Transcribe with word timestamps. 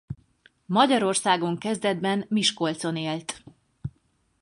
Magyarországon 0.65 1.57
kezdetben 1.57 2.25
Miskolcon 2.29 2.95
élt. 2.97 3.43